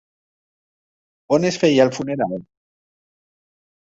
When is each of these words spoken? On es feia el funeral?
On 1.37 1.45
es 1.49 1.59
feia 1.63 1.83
el 1.87 1.91
funeral? 1.97 2.33